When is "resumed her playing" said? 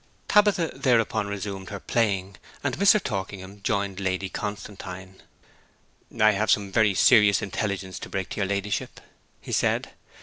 1.27-2.37